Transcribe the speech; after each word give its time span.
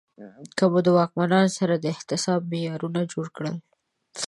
که 0.57 0.63
مو 0.71 0.79
د 0.85 0.87
واکمنانو 0.97 1.55
سره 1.59 1.73
د 1.77 1.85
احتساب 1.95 2.41
معیارونه 2.51 3.01
جوړ 3.13 3.25
کړل 3.37 3.55